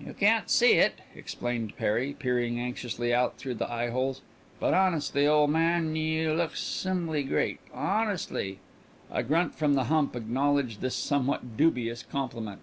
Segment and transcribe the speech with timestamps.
[0.00, 4.22] "You can't see it," explained Perry, peering anxiously out through the eyeholes,
[4.58, 7.60] "but honestly, ole man, you look sim'ly great!
[7.74, 8.60] Honestly!"
[9.10, 12.62] A grunt from the hump acknowledged this somewhat dubious compliment.